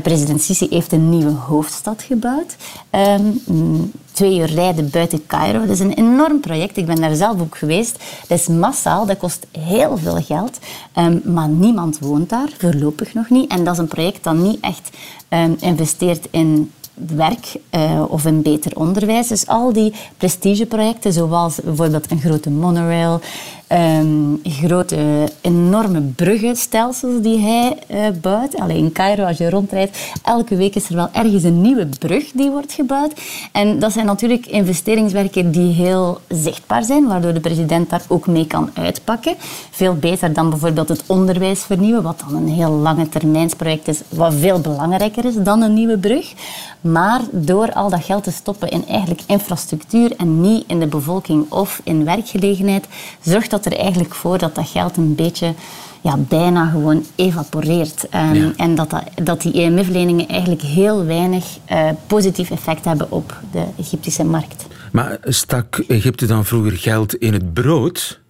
[0.03, 2.55] president Sisi heeft een nieuwe hoofdstad gebouwd.
[2.91, 5.59] Um, twee uur rijden buiten Cairo.
[5.59, 6.77] Dat is een enorm project.
[6.77, 8.03] Ik ben daar zelf ook geweest.
[8.27, 10.59] Dat is massaal, dat kost heel veel geld.
[10.97, 13.51] Um, maar niemand woont daar, voorlopig nog niet.
[13.51, 14.89] En dat is een project dat niet echt
[15.29, 19.27] um, investeert in werk uh, of een beter onderwijs.
[19.27, 23.21] Dus al die prestigeprojecten, zoals bijvoorbeeld een grote monorail,
[23.73, 28.55] um, grote, enorme bruggenstelsels die hij uh, bouwt.
[28.59, 32.31] Alleen in Cairo, als je rondrijdt, elke week is er wel ergens een nieuwe brug
[32.33, 33.13] die wordt gebouwd.
[33.51, 38.47] En dat zijn natuurlijk investeringswerken die heel zichtbaar zijn, waardoor de president daar ook mee
[38.47, 39.35] kan uitpakken.
[39.71, 44.33] Veel beter dan bijvoorbeeld het onderwijs vernieuwen, wat dan een heel lange termijnsproject is, wat
[44.33, 46.33] veel belangrijker is dan een nieuwe brug.
[46.81, 51.51] Maar door al dat geld te stoppen in eigenlijk infrastructuur en niet in de bevolking
[51.51, 52.87] of in werkgelegenheid,
[53.21, 55.53] zorgt dat er eigenlijk voor dat dat geld een beetje
[56.01, 58.05] ja, bijna gewoon evaporeert.
[58.15, 63.39] Um, En dat, dat, dat die EMF-leningen eigenlijk heel weinig uh, positief effect hebben op
[63.51, 64.65] de Egyptische markt.
[64.91, 68.21] Maar stak Egypte dan vroeger geld in het brood?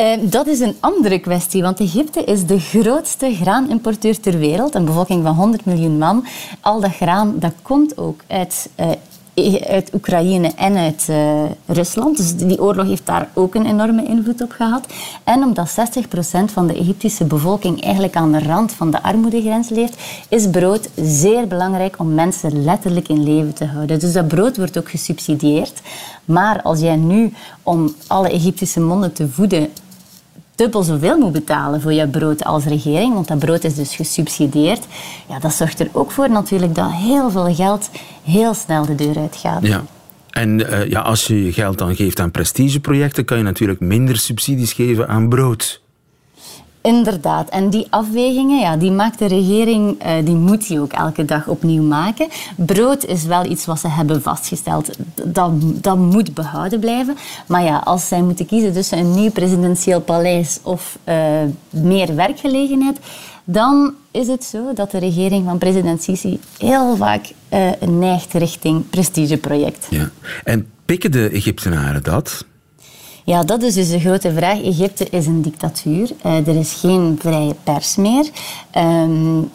[0.00, 4.74] Uh, dat is een andere kwestie, want Egypte is de grootste graanimporteur ter wereld.
[4.74, 6.26] Een bevolking van 100 miljoen man.
[6.60, 8.90] Al dat graan dat komt ook uit uh,
[9.66, 12.16] uit Oekraïne en uit uh, Rusland.
[12.16, 14.86] Dus die oorlog heeft daar ook een enorme invloed op gehad.
[15.24, 19.96] En omdat 60% van de Egyptische bevolking eigenlijk aan de rand van de armoedegrens leeft,
[20.28, 23.98] is brood zeer belangrijk om mensen letterlijk in leven te houden.
[23.98, 25.80] Dus dat brood wordt ook gesubsidieerd.
[26.24, 29.68] Maar als jij nu om alle Egyptische monden te voeden
[30.62, 34.86] dubbel zoveel moet betalen voor je brood als regering, want dat brood is dus gesubsidieerd,
[35.28, 37.90] ja, dat zorgt er ook voor natuurlijk dat heel veel geld
[38.24, 39.66] heel snel de deur uitgaat.
[39.66, 39.84] Ja.
[40.30, 44.16] En uh, ja, als je je geld dan geeft aan prestigeprojecten, kan je natuurlijk minder
[44.16, 45.81] subsidies geven aan brood.
[46.82, 47.48] Inderdaad.
[47.48, 51.46] En die afwegingen, ja, die maakt de regering, uh, die moet die ook elke dag
[51.46, 52.28] opnieuw maken.
[52.56, 54.90] Brood is wel iets wat ze hebben vastgesteld.
[55.24, 57.16] Dat, moet behouden blijven.
[57.46, 61.14] Maar ja, als zij moeten kiezen tussen een nieuw presidentieel paleis of uh,
[61.70, 62.98] meer werkgelegenheid,
[63.44, 68.90] dan is het zo dat de regering van president Sisi heel vaak uh, neigt richting
[68.90, 69.86] prestigeproject.
[69.90, 70.10] Ja.
[70.44, 72.44] En pikken de Egyptenaren dat?
[73.24, 74.62] Ja, dat is dus de grote vraag.
[74.62, 76.10] Egypte is een dictatuur.
[76.26, 78.30] Uh, er is geen vrije pers meer.
[78.76, 79.50] Um,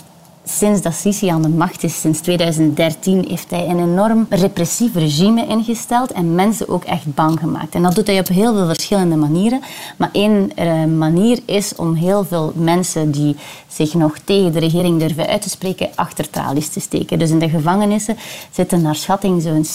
[0.48, 5.48] sinds dat Sisi aan de macht is, sinds 2013, heeft hij een enorm repressief regime
[5.48, 7.76] ingesteld en mensen ook echt bang gemaakt.
[7.76, 9.62] En dat doet hij op heel veel verschillende manieren.
[9.98, 13.36] Maar één uh, manier is om heel veel mensen die
[13.68, 17.20] zich nog tegen de regering durven uit te spreken, achter tralies te steken.
[17.20, 18.18] Dus in de gevangenissen
[18.52, 19.66] zitten naar schatting zo'n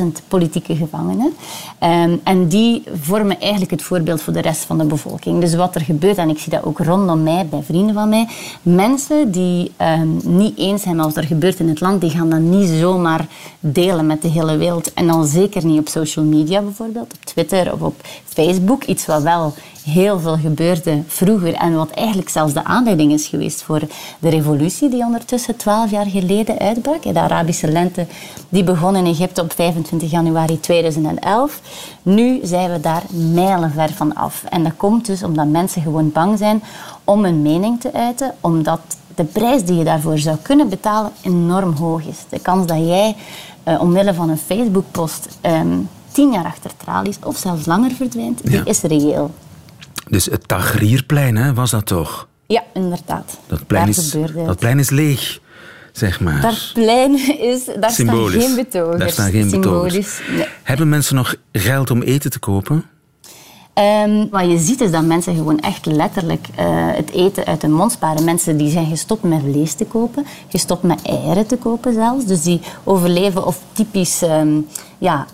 [0.00, 1.32] 60.000 politieke gevangenen.
[1.80, 5.40] Um, en die vormen eigenlijk het voorbeeld voor de rest van de bevolking.
[5.40, 8.28] Dus wat er gebeurt, en ik zie dat ook rondom mij, bij vrienden van mij,
[8.62, 12.30] mensen die ehm, niet eens zijn met wat er gebeurt in het land, die gaan
[12.30, 13.26] dat niet zomaar
[13.60, 14.92] delen met de hele wereld.
[14.92, 18.84] En dan zeker niet op social media bijvoorbeeld, op Twitter of op Facebook.
[18.84, 23.62] Iets wat wel heel veel gebeurde vroeger en wat eigenlijk zelfs de aanleiding is geweest
[23.62, 23.80] voor
[24.18, 27.02] de revolutie die ondertussen twaalf jaar geleden uitbrak.
[27.02, 28.06] De Arabische lente
[28.48, 31.60] die begon in Egypte op 25 januari 2011.
[32.02, 33.02] Nu zijn we daar
[33.34, 34.44] mijlenver van af.
[34.48, 36.62] En dat komt dus omdat mensen gewoon bang zijn
[37.04, 38.80] om hun mening te uiten, omdat
[39.14, 42.18] de prijs die je daarvoor zou kunnen betalen enorm hoog is.
[42.28, 43.16] De kans dat jij
[43.68, 48.60] uh, omwille van een Facebook-post um, tien jaar achter tralies of zelfs langer verdwijnt, die
[48.64, 49.34] is reëel.
[50.08, 52.28] Dus het Tagrierplein hè, was dat toch?
[52.46, 53.38] Ja, inderdaad.
[53.46, 55.40] Dat plein, is, dat plein is leeg,
[55.92, 56.40] zeg maar.
[56.40, 57.64] Dat plein is...
[57.80, 58.98] Daar staan geen betogers.
[58.98, 60.20] Daar staan geen betogers.
[60.36, 60.46] Nee.
[60.62, 62.84] Hebben mensen nog geld om eten te kopen?
[63.78, 66.64] Um, wat je ziet is dat mensen gewoon echt letterlijk uh,
[66.96, 68.24] het eten uit hun mond sparen.
[68.24, 72.24] Mensen die zijn gestopt met vlees te kopen, gestopt met eieren te kopen zelfs.
[72.24, 74.66] Dus die overleven of typisch um,
[74.98, 75.26] ja,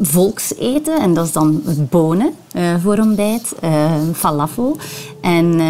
[0.00, 1.00] volkseten.
[1.00, 4.76] En dat is dan bonen uh, voor ontbijt, uh, falafel
[5.20, 5.60] en,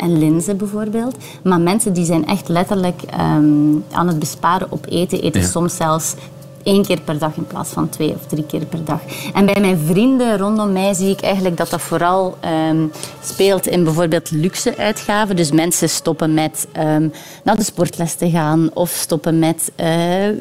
[0.00, 1.16] en linzen bijvoorbeeld.
[1.42, 5.22] Maar mensen die zijn echt letterlijk um, aan het besparen op eten.
[5.22, 5.46] Eten ja.
[5.46, 6.14] soms zelfs
[6.62, 9.00] één keer per dag in plaats van twee of drie keer per dag.
[9.34, 12.38] En bij mijn vrienden rondom mij zie ik eigenlijk dat dat vooral
[12.70, 12.92] um,
[13.22, 15.36] speelt in bijvoorbeeld luxe uitgaven.
[15.36, 17.12] Dus mensen stoppen met um,
[17.44, 19.86] naar de sportles te gaan of stoppen met uh,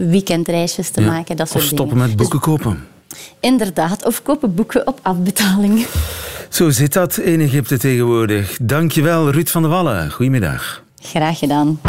[0.10, 1.12] weekendreisjes te ja.
[1.12, 1.36] maken.
[1.36, 2.08] Dat soort of stoppen dingen.
[2.08, 2.88] met boeken dus, kopen.
[3.40, 5.86] Inderdaad, of kopen boeken op afbetaling.
[6.50, 8.58] Zo zit dat in Egypte tegenwoordig.
[8.62, 10.12] Dankjewel, Ruud van der Wallen.
[10.12, 10.84] Goedemiddag.
[11.02, 11.80] Graag gedaan.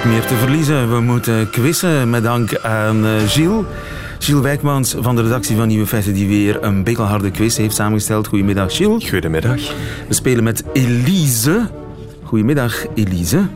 [0.00, 0.94] Tijd meer te verliezen.
[0.94, 3.64] We moeten quizzen met dank aan uh, Gilles.
[4.18, 8.26] Gilles Wijkmans van de redactie van Nieuwe Feiten, die weer een bikkelharde quiz heeft samengesteld.
[8.26, 9.10] Goedemiddag, Gilles.
[9.10, 9.56] Goedemiddag.
[10.08, 11.66] We spelen met Elise.
[12.22, 13.46] Goedemiddag, Elise.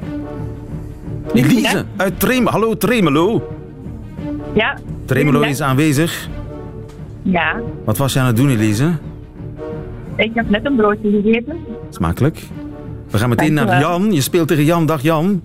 [1.33, 2.51] Elise uit Tremelo.
[2.51, 3.57] Hallo, Tremelo.
[4.55, 4.79] Ja.
[5.05, 6.29] Tremelo is aanwezig.
[7.23, 7.61] Ja.
[7.85, 8.93] Wat was je aan het doen, Elise?
[10.17, 11.57] Ik heb net een broodje gegeten.
[11.91, 12.39] Smakelijk.
[13.11, 14.13] We gaan meteen naar Jan.
[14.13, 14.87] Je speelt tegen Jan.
[14.87, 15.43] Dag Jan.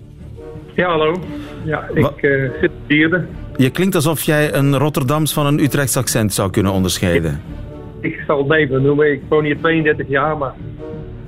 [0.80, 1.16] Ja, hallo.
[1.64, 3.24] Ja, ik uh, zit vierde.
[3.56, 7.40] Je klinkt alsof jij een Rotterdams van een Utrechts accent zou kunnen onderscheiden.
[8.00, 9.12] Ik zal het leven noemen.
[9.12, 10.52] Ik woon hier 32 jaar, maar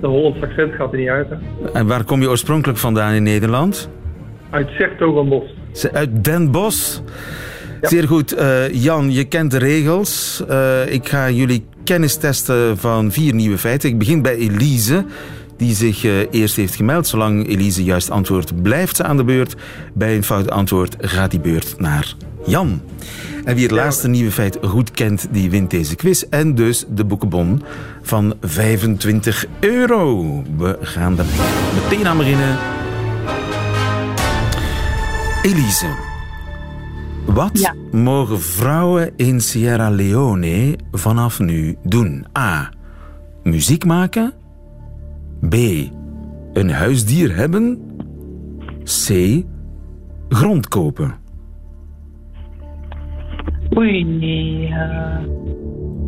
[0.01, 1.27] de Hollands accent gaat er niet uit.
[1.29, 1.71] Hè.
[1.73, 3.91] En waar kom je oorspronkelijk vandaan in Nederland?
[4.51, 5.45] Uit Zertogenbos.
[5.93, 7.01] Uit Den Bosch?
[7.81, 7.89] Ja.
[7.89, 8.39] Zeer goed.
[8.39, 10.45] Uh, Jan, je kent de regels.
[10.51, 13.89] Uh, ik ga jullie kennis testen van vier nieuwe feiten.
[13.89, 15.05] Ik begin bij Elise
[15.63, 17.07] die zich uh, eerst heeft gemeld.
[17.07, 19.55] Zolang Elise juist antwoordt, blijft ze aan de beurt.
[19.95, 22.15] Bij een fout antwoord gaat die beurt naar
[22.47, 22.81] Jan.
[23.45, 26.23] En wie het laatste nieuwe feit goed kent, die wint deze quiz.
[26.23, 27.63] En dus de boekenbon
[28.03, 30.43] van 25 euro.
[30.57, 31.25] We gaan er
[31.83, 32.59] meteen aan beginnen.
[35.43, 35.91] Elise,
[37.27, 37.75] wat ja.
[37.91, 42.27] mogen vrouwen in Sierra Leone vanaf nu doen?
[42.39, 42.71] A.
[43.43, 44.42] Muziek maken.
[45.49, 45.55] B.
[46.53, 47.81] Een huisdier hebben.
[48.85, 49.43] C.
[50.29, 51.15] Grond kopen.
[53.77, 54.05] Oei,
[54.69, 55.19] uh,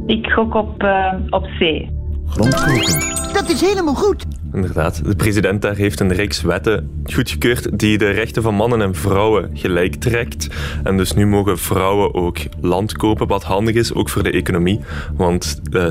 [0.07, 1.89] ik gok op, uh, op C.
[2.27, 3.33] Grond kopen.
[3.33, 4.27] Dat is helemaal goed.
[4.55, 8.95] Inderdaad, de president daar heeft een reeks wetten goedgekeurd die de rechten van mannen en
[8.95, 10.49] vrouwen gelijk trekt.
[10.83, 14.81] En dus nu mogen vrouwen ook land kopen, wat handig is, ook voor de economie.
[15.17, 15.87] Want uh, 70%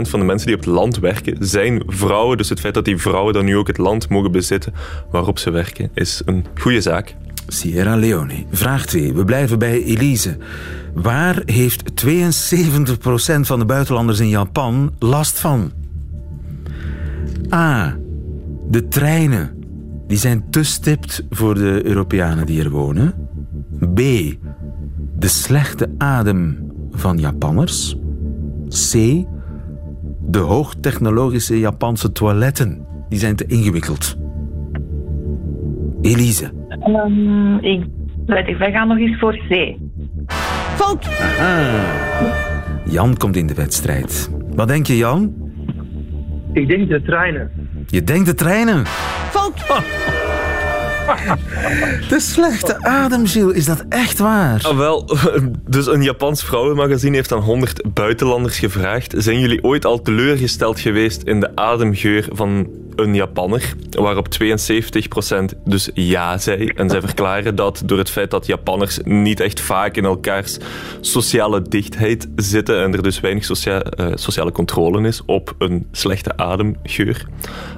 [0.00, 2.36] van de mensen die op het land werken zijn vrouwen.
[2.36, 4.74] Dus het feit dat die vrouwen dan nu ook het land mogen bezitten
[5.10, 7.14] waarop ze werken, is een goede zaak.
[7.46, 8.44] Sierra Leone.
[8.50, 9.12] Vraag 2.
[9.12, 10.36] We blijven bij Elise.
[10.94, 15.83] Waar heeft 72% van de buitenlanders in Japan last van?
[17.54, 17.96] A.
[18.68, 19.58] De treinen.
[20.06, 23.14] Die zijn te stipt voor de Europeanen die er wonen.
[23.94, 23.98] B.
[25.18, 27.96] De slechte adem van Japanners.
[28.68, 28.92] C.
[30.20, 32.86] De hoogtechnologische Japanse toiletten.
[33.08, 34.16] Die zijn te ingewikkeld.
[36.00, 36.50] Elise.
[36.86, 37.84] Um, ik
[38.26, 39.76] weet ik, wij gaan nog eens voor C.
[40.74, 41.08] Fout!
[41.20, 41.84] Aha.
[42.84, 44.30] Jan komt in de wedstrijd.
[44.54, 45.43] Wat denk je, Jan?
[46.54, 47.50] Ik denk de treinen.
[47.86, 48.86] Je denkt de treinen?
[49.30, 49.82] Fout!
[52.08, 53.56] De slechte adem, Gilles.
[53.56, 54.60] Is dat echt waar?
[54.62, 55.16] Ah, wel,
[55.68, 59.14] dus een Japans vrouwenmagazine heeft aan 100 buitenlanders gevraagd.
[59.16, 65.90] Zijn jullie ooit al teleurgesteld geweest in de ademgeur van een Japanner, waarop 72% dus
[65.94, 66.66] ja zei.
[66.66, 70.58] En zij verklaren dat door het feit dat Japanners niet echt vaak in elkaars
[71.00, 76.36] sociale dichtheid zitten en er dus weinig socia uh, sociale controle is op een slechte
[76.36, 77.26] ademgeur.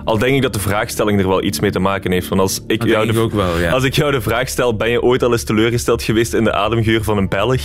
[0.05, 2.29] Al denk ik dat de vraagstelling er wel iets mee te maken heeft.
[2.29, 3.71] Want als ik, jou de, ook wel, ja.
[3.71, 6.53] als ik jou de vraag stel, ben je ooit al eens teleurgesteld geweest in de
[6.53, 7.63] ademgeur van een Belg?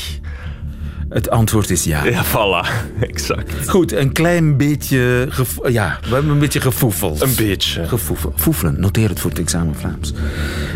[1.12, 2.04] Het antwoord is ja.
[2.04, 2.68] Ja, voilà.
[3.12, 3.70] Exact.
[3.70, 5.30] Goed, een klein beetje...
[5.68, 7.22] Ja, we hebben een beetje gefoefeld.
[7.22, 7.88] Een beetje.
[7.88, 8.34] Gefoefeld.
[8.42, 10.14] Foefelen, noteer het voor het examen Vlaams.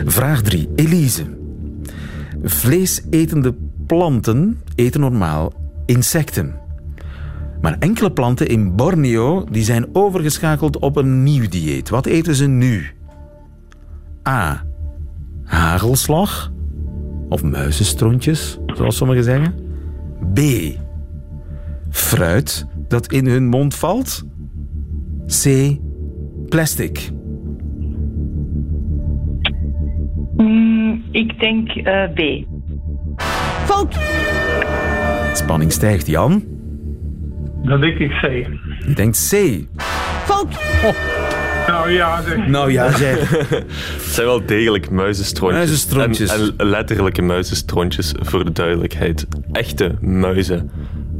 [0.06, 0.70] Vraag 3.
[0.76, 1.24] Elise.
[2.44, 3.56] Vleesetende
[3.88, 5.54] planten eten normaal
[5.86, 6.56] insecten.
[7.62, 11.90] Maar enkele planten in Borneo die zijn overgeschakeld op een nieuw dieet.
[11.90, 12.92] Wat eten ze nu?
[14.28, 14.64] A.
[15.44, 16.52] Hagelslag.
[17.30, 19.65] Of muizenstrontjes, zoals sommigen zeggen.
[20.34, 20.40] B.
[21.90, 24.24] Fruit dat in hun mond valt.
[25.26, 25.78] C.
[26.50, 27.10] Plastic.
[30.38, 32.46] Mm, ik denk uh, B.
[33.66, 33.98] Fout!
[35.34, 36.44] Spanning stijgt, Jan.
[37.64, 38.22] Dan denk ik C.
[38.88, 39.64] Je denkt C.
[40.26, 40.48] Fout!
[40.86, 41.15] Oh.
[41.68, 42.48] Nou ja, zeg.
[42.48, 43.30] Nou ja, zeg.
[43.30, 45.58] Het zijn wel degelijk muizenstrontjes.
[45.60, 46.32] Muizenstrontjes.
[46.32, 49.26] En, en letterlijke muizenstrontjes, voor de duidelijkheid.
[49.52, 50.72] Echte muizen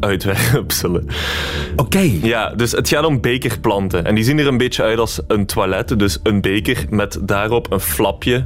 [0.06, 1.08] uitwerpselen.
[1.76, 2.12] Oké.
[2.22, 4.06] Ja, dus het gaat om bekerplanten.
[4.06, 6.00] En die zien er een beetje uit als een toilet.
[6.00, 8.44] Dus een beker met daarop een flapje.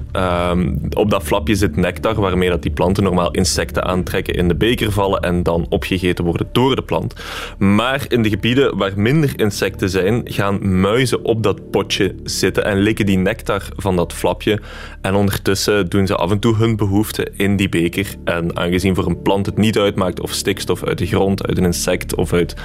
[0.52, 4.56] Um, op dat flapje zit nectar, waarmee dat die planten normaal insecten aantrekken, in de
[4.56, 7.14] beker vallen en dan opgegeten worden door de plant.
[7.58, 12.80] Maar in de gebieden waar minder insecten zijn, gaan muizen op dat potje zitten en
[12.80, 14.60] likken die nectar van dat flapje.
[15.02, 18.16] En ondertussen doen ze af en toe hun behoefte in die beker.
[18.24, 21.66] En aangezien voor een plant het niet uitmaakt of stikstof uit de grond, uit een
[21.66, 22.56] insect of uit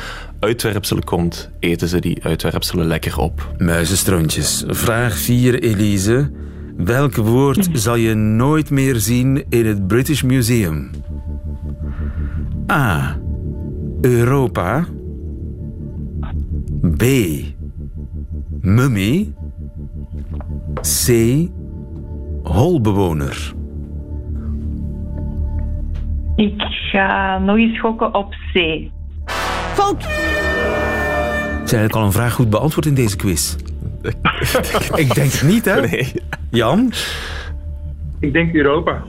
[0.41, 3.55] uitwerpselen komt, eten ze die uitwerpselen lekker op.
[3.59, 4.65] Muizenstrontjes.
[4.67, 6.31] Vraag 4, Elise.
[6.77, 10.91] Welk woord zal je nooit meer zien in het British Museum?
[12.73, 13.19] A.
[14.01, 14.87] Europa.
[16.97, 17.05] B.
[18.61, 19.33] Mummy.
[20.81, 21.13] C.
[22.43, 23.55] Holbewoner.
[26.37, 28.59] Ik ga nog eens gokken op C.
[29.73, 30.03] Fout!
[31.65, 33.57] Is eigenlijk al een vraag goed beantwoord in deze quiz?
[35.03, 35.81] ik denk het niet, hè?
[35.81, 36.13] Nee.
[36.51, 36.93] Jan?
[38.21, 39.03] Ik denk Europa.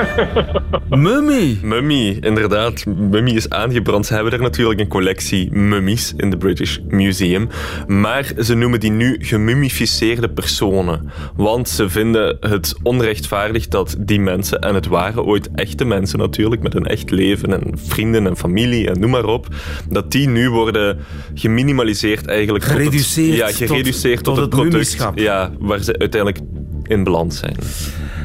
[0.88, 1.58] Mummy.
[1.62, 2.86] Mummy, inderdaad.
[2.86, 4.06] Mummy is aangebrand.
[4.06, 7.48] Ze hebben er natuurlijk een collectie mummies in de British Museum.
[7.86, 11.10] Maar ze noemen die nu gemummificeerde personen.
[11.36, 16.62] Want ze vinden het onrechtvaardig dat die mensen, en het waren ooit echte mensen natuurlijk,
[16.62, 19.46] met een echt leven en vrienden en familie en noem maar op,
[19.88, 20.98] dat die nu worden
[21.34, 22.64] geminimaliseerd eigenlijk.
[22.64, 23.38] Gereduceerd.
[23.38, 25.20] Tot het, ja, gereduceerd tot, tot, het, het product.
[25.20, 26.44] Ja, waar ze uiteindelijk
[26.92, 27.56] in beland zijn.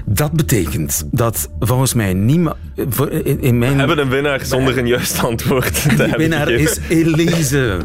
[0.05, 2.55] Dat betekent dat volgens mij niemand...
[3.23, 3.71] In, in mijn...
[3.71, 7.79] We hebben een winnaar zonder een juist antwoord te De winnaar is Elise.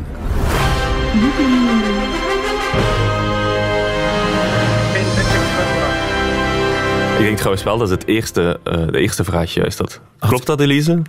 [7.19, 10.01] Ik denk trouwens wel dat het eerste, uh, de eerste vraag juist had.
[10.19, 11.03] Klopt dat, Elise?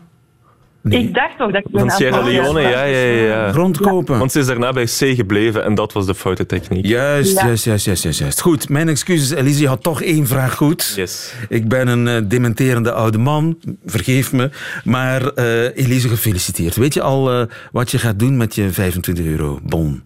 [0.84, 1.00] Nee.
[1.00, 3.52] Ik dacht toch dat ik Van Sierra Leone, ja, ja, ja.
[3.52, 4.18] Grondkopen.
[4.18, 6.86] Want ze is daarna bij C gebleven en dat was de foute techniek.
[6.86, 7.46] Juist, ja.
[7.46, 8.42] juist, juist, juist, juist.
[8.42, 9.62] Goed, mijn excuses, Elise.
[9.62, 10.94] Je had toch één vraag goed.
[10.96, 11.36] Yes.
[11.50, 14.50] Ik ben een uh, dementerende oude man, vergeef me.
[14.84, 16.76] Maar uh, Elise, gefeliciteerd.
[16.76, 20.04] Weet je al uh, wat je gaat doen met je 25 euro bon?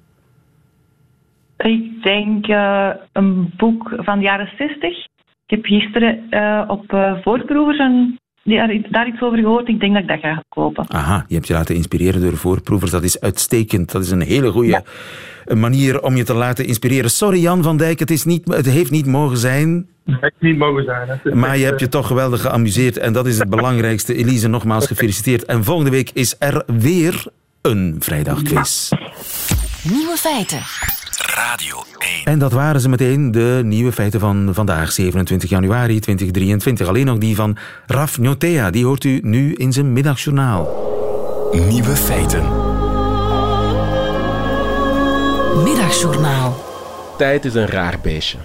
[1.58, 2.48] Ik denk
[3.12, 4.90] een boek van de jaren 60.
[5.46, 6.86] Ik heb gisteren op
[7.24, 8.20] voorproevers een
[8.56, 9.68] daar, daar iets over gehoord.
[9.68, 10.86] Ik denk dat ik dat ga kopen.
[10.88, 12.92] Aha, je hebt je laten inspireren door voorproevers.
[12.92, 13.92] Dat is uitstekend.
[13.92, 14.84] Dat is een hele goede
[15.46, 15.56] ja.
[15.56, 17.10] manier om je te laten inspireren.
[17.10, 19.88] Sorry Jan van Dijk, het, is niet, het heeft niet mogen zijn.
[20.06, 21.40] Het heeft niet mogen zijn.
[21.40, 24.16] Maar je hebt je toch geweldig geamuseerd en dat is het belangrijkste.
[24.16, 25.46] Elise, nogmaals gefeliciteerd.
[25.46, 27.26] En volgende week is er weer
[27.62, 28.92] een vrijdagquiz.
[29.84, 30.97] Nieuwe feiten.
[31.38, 32.24] Radio 1.
[32.24, 36.88] En dat waren ze meteen, de nieuwe feiten van vandaag, 27 januari 2023.
[36.88, 40.66] Alleen nog die van Raf Njotea, die hoort u nu in zijn middagjournaal.
[41.68, 42.44] Nieuwe feiten.
[45.64, 46.64] Middagjournaal.
[47.18, 48.38] Tijd is een raar beestje.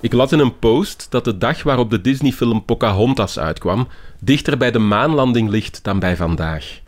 [0.00, 3.88] Ik las in een post dat de dag waarop de Disney-film Pocahontas uitkwam
[4.20, 6.80] dichter bij de maanlanding ligt dan bij vandaag.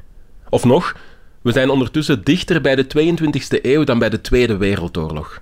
[0.49, 0.95] Of nog,
[1.43, 5.41] we zijn ondertussen dichter bij de 22e eeuw dan bij de Tweede Wereldoorlog.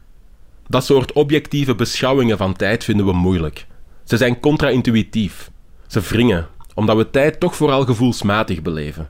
[0.70, 3.66] Dat soort objectieve beschouwingen van tijd vinden we moeilijk.
[4.04, 5.50] Ze zijn contra-intuïtief.
[5.86, 9.08] Ze wringen, omdat we tijd toch vooral gevoelsmatig beleven.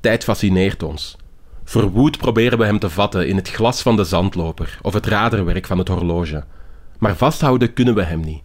[0.00, 1.16] Tijd fascineert ons.
[1.64, 5.66] Verwoed proberen we hem te vatten in het glas van de zandloper of het raderwerk
[5.66, 6.44] van het horloge.
[6.98, 8.42] Maar vasthouden kunnen we hem niet.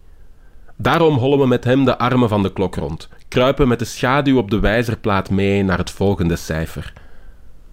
[0.76, 4.38] Daarom hollen we met hem de armen van de klok rond, kruipen met de schaduw
[4.38, 6.92] op de wijzerplaat mee naar het volgende cijfer.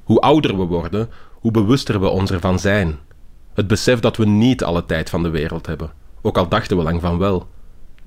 [0.04, 2.99] Hoe ouder we worden, hoe bewuster we ons ervan zijn.
[3.54, 5.91] Het besef dat we niet alle tijd van de wereld hebben,
[6.22, 7.47] ook al dachten we lang van wel.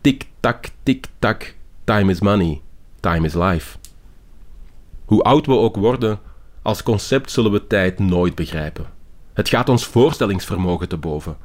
[0.01, 2.61] Tik-tak, tik-tak, time is money,
[3.01, 3.77] time is life.
[5.05, 6.21] Hoe oud we ook worden,
[6.63, 8.87] als concept zullen we tijd nooit begrijpen.
[9.33, 11.37] Het gaat ons voorstellingsvermogen te boven.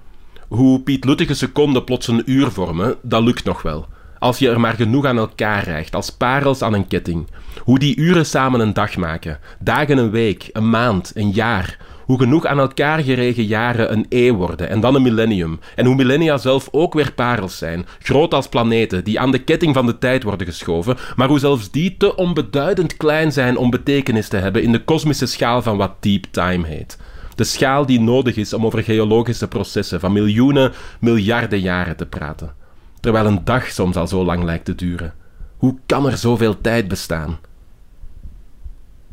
[0.47, 3.87] Hoe Piet Luttige seconden plots een uur vormen, dat lukt nog wel.
[4.19, 7.27] Als je er maar genoeg aan elkaar rijgt, als parels aan een ketting.
[7.63, 11.77] Hoe die uren samen een dag maken, dagen een week, een maand, een jaar.
[12.09, 15.59] Hoe genoeg aan elkaar geregen jaren een eeuw worden en dan een millennium.
[15.75, 19.73] En hoe millennia zelf ook weer parels zijn, groot als planeten, die aan de ketting
[19.73, 24.27] van de tijd worden geschoven, maar hoe zelfs die te onbeduidend klein zijn om betekenis
[24.27, 26.97] te hebben in de kosmische schaal van wat deep time heet.
[27.35, 32.53] De schaal die nodig is om over geologische processen van miljoenen, miljarden jaren te praten.
[32.99, 35.13] Terwijl een dag soms al zo lang lijkt te duren.
[35.57, 37.39] Hoe kan er zoveel tijd bestaan?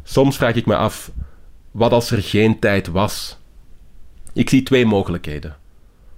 [0.03, 1.11] Soms vraag ik me af,
[1.77, 3.39] wat als er geen tijd was?
[4.33, 5.57] Ik zie twee mogelijkheden.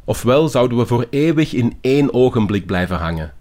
[0.04, 3.32] Ofwel zouden we voor eeuwig in één ogenblik blijven hangen.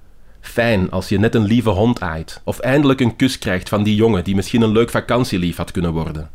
[0.42, 3.96] Fijn als je net een lieve hond aait, of eindelijk een kus krijgt van die
[3.96, 6.30] jongen die misschien een leuk vakantielief had kunnen worden.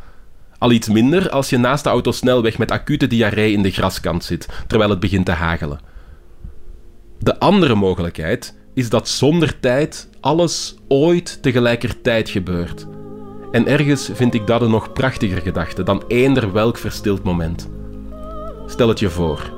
[0.58, 4.48] Al iets minder als je naast de autosnelweg met acute diarree in de graskant zit,
[4.66, 5.80] terwijl het begint te hagelen.
[7.18, 12.86] De andere mogelijkheid is dat zonder tijd alles ooit tegelijkertijd gebeurt.
[13.52, 17.70] En ergens vind ik dat een nog prachtiger gedachte dan eender welk verstild moment.
[18.66, 19.52] Stel het je voor.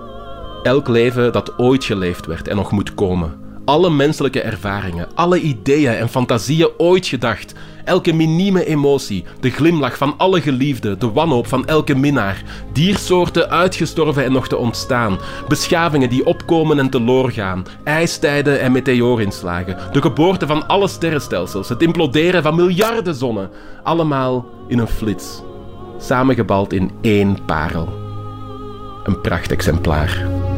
[0.62, 3.38] Elk leven dat ooit geleefd werd en nog moet komen.
[3.64, 7.54] Alle menselijke ervaringen, alle ideeën en fantasieën ooit gedacht,
[7.84, 14.24] elke minieme emotie, de glimlach van alle geliefden, de wanhoop van elke minnaar, diersoorten uitgestorven
[14.24, 15.18] en nog te ontstaan,
[15.48, 21.82] beschavingen die opkomen en teloor gaan, ijstijden en meteoorinslagen, de geboorte van alle sterrenstelsels, het
[21.82, 23.50] imploderen van miljarden zonnen,
[23.82, 25.42] allemaal in een flits,
[25.98, 27.88] samengebald in één parel.
[29.04, 30.08] Een prachtexemplaar.
[30.08, 30.53] Het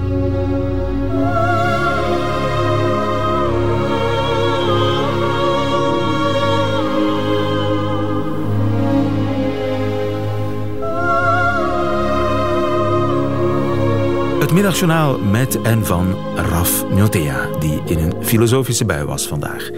[14.56, 19.70] middagjournaal met en van Raf Njotea, die in een filosofische bui was vandaag.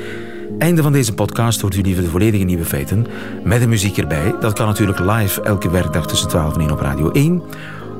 [0.58, 3.06] Einde van deze podcast hoort u liever de volledige nieuwe feiten
[3.44, 4.34] met de muziek erbij.
[4.40, 7.42] Dat kan natuurlijk live elke werkdag tussen 12 en 1 op Radio 1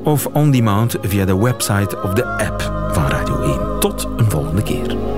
[0.04, 3.80] of on demand via de website of de app van Radio 1.
[3.80, 5.17] Tot een volgende keer.